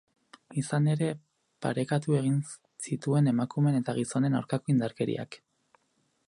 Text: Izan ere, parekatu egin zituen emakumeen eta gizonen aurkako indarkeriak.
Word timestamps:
Izan 0.59 0.87
ere, 0.93 1.09
parekatu 1.65 2.17
egin 2.21 2.39
zituen 2.87 3.33
emakumeen 3.33 3.79
eta 3.81 3.97
gizonen 3.99 4.39
aurkako 4.41 4.75
indarkeriak. 4.75 5.39